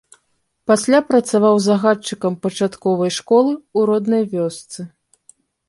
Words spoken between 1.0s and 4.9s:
працаваў загадчыкам пачатковай школы ў роднай вёсцы.